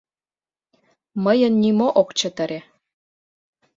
Мыйын 1.23 1.53
нимо 1.63 1.87
ок 2.01 2.09
чытыре. 2.19 2.59